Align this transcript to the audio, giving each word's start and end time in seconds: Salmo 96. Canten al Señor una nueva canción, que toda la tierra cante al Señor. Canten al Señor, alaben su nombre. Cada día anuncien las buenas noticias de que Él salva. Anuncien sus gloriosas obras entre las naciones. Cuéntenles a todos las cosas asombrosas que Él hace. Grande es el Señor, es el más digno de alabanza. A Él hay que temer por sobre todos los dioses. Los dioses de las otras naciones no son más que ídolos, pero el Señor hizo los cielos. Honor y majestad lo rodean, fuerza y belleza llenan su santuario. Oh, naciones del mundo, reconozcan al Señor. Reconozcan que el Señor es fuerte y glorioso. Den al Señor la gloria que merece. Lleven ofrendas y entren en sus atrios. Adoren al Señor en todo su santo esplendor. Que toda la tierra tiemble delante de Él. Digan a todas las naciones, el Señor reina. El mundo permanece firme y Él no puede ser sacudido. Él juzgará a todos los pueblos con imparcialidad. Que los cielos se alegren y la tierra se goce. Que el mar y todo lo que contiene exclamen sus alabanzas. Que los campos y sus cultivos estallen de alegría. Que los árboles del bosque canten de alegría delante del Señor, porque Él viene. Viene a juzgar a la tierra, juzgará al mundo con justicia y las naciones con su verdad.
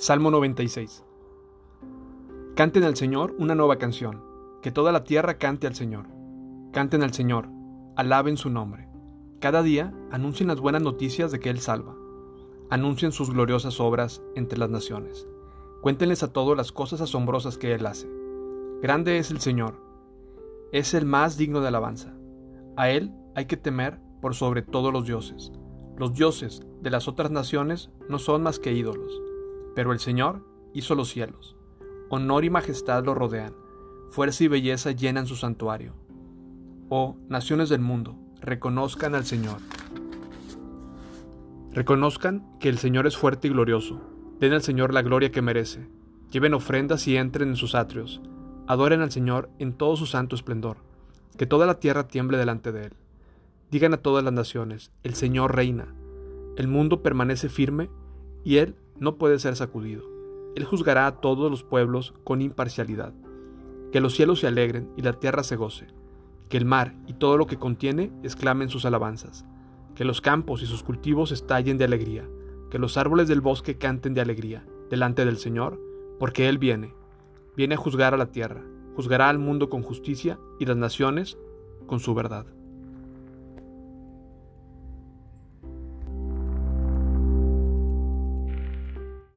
Salmo 0.00 0.30
96. 0.30 1.04
Canten 2.56 2.84
al 2.84 2.96
Señor 2.96 3.34
una 3.38 3.54
nueva 3.54 3.76
canción, 3.76 4.24
que 4.62 4.72
toda 4.72 4.92
la 4.92 5.04
tierra 5.04 5.36
cante 5.36 5.66
al 5.66 5.74
Señor. 5.74 6.06
Canten 6.72 7.02
al 7.02 7.12
Señor, 7.12 7.50
alaben 7.96 8.38
su 8.38 8.48
nombre. 8.48 8.88
Cada 9.40 9.62
día 9.62 9.92
anuncien 10.10 10.48
las 10.48 10.58
buenas 10.58 10.80
noticias 10.80 11.30
de 11.30 11.38
que 11.38 11.50
Él 11.50 11.60
salva. 11.60 11.96
Anuncien 12.70 13.12
sus 13.12 13.28
gloriosas 13.28 13.78
obras 13.78 14.22
entre 14.36 14.58
las 14.58 14.70
naciones. 14.70 15.28
Cuéntenles 15.82 16.22
a 16.22 16.32
todos 16.32 16.56
las 16.56 16.72
cosas 16.72 17.02
asombrosas 17.02 17.58
que 17.58 17.74
Él 17.74 17.84
hace. 17.84 18.08
Grande 18.80 19.18
es 19.18 19.30
el 19.30 19.40
Señor, 19.40 19.84
es 20.72 20.94
el 20.94 21.04
más 21.04 21.36
digno 21.36 21.60
de 21.60 21.68
alabanza. 21.68 22.14
A 22.78 22.88
Él 22.88 23.12
hay 23.34 23.44
que 23.44 23.58
temer 23.58 24.00
por 24.22 24.34
sobre 24.34 24.62
todos 24.62 24.94
los 24.94 25.04
dioses. 25.04 25.52
Los 25.98 26.14
dioses 26.14 26.62
de 26.80 26.88
las 26.88 27.06
otras 27.06 27.30
naciones 27.30 27.90
no 28.08 28.18
son 28.18 28.42
más 28.42 28.58
que 28.58 28.72
ídolos, 28.72 29.20
pero 29.80 29.94
el 29.94 29.98
Señor 29.98 30.44
hizo 30.74 30.94
los 30.94 31.08
cielos. 31.08 31.56
Honor 32.10 32.44
y 32.44 32.50
majestad 32.50 33.02
lo 33.02 33.14
rodean, 33.14 33.54
fuerza 34.10 34.44
y 34.44 34.48
belleza 34.48 34.90
llenan 34.90 35.26
su 35.26 35.36
santuario. 35.36 35.94
Oh, 36.90 37.16
naciones 37.30 37.70
del 37.70 37.80
mundo, 37.80 38.14
reconozcan 38.42 39.14
al 39.14 39.24
Señor. 39.24 39.56
Reconozcan 41.72 42.58
que 42.58 42.68
el 42.68 42.76
Señor 42.76 43.06
es 43.06 43.16
fuerte 43.16 43.48
y 43.48 43.52
glorioso. 43.52 44.02
Den 44.38 44.52
al 44.52 44.60
Señor 44.60 44.92
la 44.92 45.00
gloria 45.00 45.32
que 45.32 45.40
merece. 45.40 45.88
Lleven 46.30 46.52
ofrendas 46.52 47.08
y 47.08 47.16
entren 47.16 47.48
en 47.48 47.56
sus 47.56 47.74
atrios. 47.74 48.20
Adoren 48.66 49.00
al 49.00 49.10
Señor 49.10 49.48
en 49.58 49.72
todo 49.72 49.96
su 49.96 50.04
santo 50.04 50.36
esplendor. 50.36 50.76
Que 51.38 51.46
toda 51.46 51.64
la 51.64 51.80
tierra 51.80 52.06
tiemble 52.06 52.36
delante 52.36 52.70
de 52.70 52.84
Él. 52.84 52.92
Digan 53.70 53.94
a 53.94 54.02
todas 54.02 54.22
las 54.22 54.34
naciones, 54.34 54.92
el 55.04 55.14
Señor 55.14 55.56
reina. 55.56 55.94
El 56.58 56.68
mundo 56.68 57.02
permanece 57.02 57.48
firme 57.48 57.88
y 58.44 58.58
Él 58.58 58.76
no 59.00 59.16
puede 59.16 59.38
ser 59.38 59.56
sacudido. 59.56 60.04
Él 60.54 60.64
juzgará 60.64 61.06
a 61.06 61.20
todos 61.20 61.50
los 61.50 61.64
pueblos 61.64 62.14
con 62.22 62.42
imparcialidad. 62.42 63.12
Que 63.92 64.00
los 64.00 64.14
cielos 64.14 64.40
se 64.40 64.46
alegren 64.46 64.90
y 64.96 65.02
la 65.02 65.14
tierra 65.14 65.42
se 65.42 65.56
goce. 65.56 65.88
Que 66.48 66.56
el 66.56 66.64
mar 66.64 66.94
y 67.06 67.14
todo 67.14 67.36
lo 67.36 67.46
que 67.46 67.58
contiene 67.58 68.12
exclamen 68.22 68.68
sus 68.68 68.84
alabanzas. 68.84 69.44
Que 69.94 70.04
los 70.04 70.20
campos 70.20 70.62
y 70.62 70.66
sus 70.66 70.82
cultivos 70.82 71.32
estallen 71.32 71.78
de 71.78 71.84
alegría. 71.84 72.28
Que 72.70 72.78
los 72.78 72.96
árboles 72.96 73.26
del 73.26 73.40
bosque 73.40 73.78
canten 73.78 74.14
de 74.14 74.20
alegría 74.20 74.64
delante 74.90 75.24
del 75.24 75.38
Señor, 75.38 75.80
porque 76.18 76.48
Él 76.48 76.58
viene. 76.58 76.94
Viene 77.56 77.76
a 77.76 77.78
juzgar 77.78 78.12
a 78.12 78.16
la 78.16 78.30
tierra, 78.32 78.62
juzgará 78.96 79.28
al 79.28 79.38
mundo 79.38 79.70
con 79.70 79.82
justicia 79.82 80.38
y 80.58 80.66
las 80.66 80.76
naciones 80.76 81.38
con 81.86 82.00
su 82.00 82.14
verdad. 82.14 82.46